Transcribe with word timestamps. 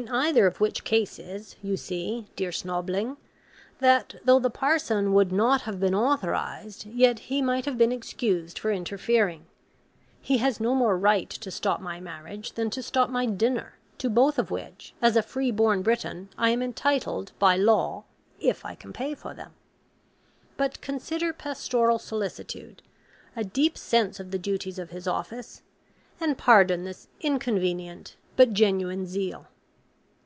In 0.00 0.08
either 0.08 0.46
of 0.46 0.60
which 0.60 0.84
cases, 0.84 1.56
you 1.64 1.76
see, 1.76 2.28
dear 2.36 2.52
Snobling, 2.52 3.16
that 3.80 4.14
though 4.24 4.38
the 4.38 4.48
parson 4.48 5.12
would 5.14 5.32
not 5.32 5.62
have 5.62 5.80
been 5.80 5.96
authorised, 5.96 6.86
yet 6.86 7.18
he 7.18 7.42
might 7.42 7.64
have 7.64 7.76
been 7.76 7.90
excused 7.90 8.56
for 8.56 8.70
interfering. 8.70 9.46
He 10.20 10.38
has 10.38 10.60
no 10.60 10.76
more 10.76 10.96
right 10.96 11.28
to 11.28 11.50
stop 11.50 11.80
my 11.80 11.98
marriage 11.98 12.52
than 12.52 12.70
to 12.70 12.84
stop 12.84 13.10
my 13.10 13.26
dinner, 13.26 13.80
to 13.98 14.08
both 14.08 14.38
of 14.38 14.48
which, 14.52 14.94
as 15.02 15.16
a 15.16 15.24
free 15.24 15.50
born 15.50 15.82
Briton, 15.82 16.28
I 16.38 16.50
am 16.50 16.62
entitled 16.62 17.32
by 17.40 17.56
law, 17.56 18.04
if 18.38 18.64
I 18.64 18.76
can 18.76 18.92
pay 18.92 19.16
for 19.16 19.34
them. 19.34 19.54
But, 20.56 20.80
consider 20.80 21.32
pastoral 21.32 21.98
solicitude, 21.98 22.80
a 23.34 23.42
deep 23.42 23.76
sense 23.76 24.20
of 24.20 24.30
the 24.30 24.38
duties 24.38 24.78
of 24.78 24.90
his 24.90 25.08
office, 25.08 25.62
and 26.20 26.38
pardon 26.38 26.84
this 26.84 27.08
inconvenient, 27.22 28.14
but 28.36 28.52
genuine 28.52 29.04
zeal. 29.04 29.48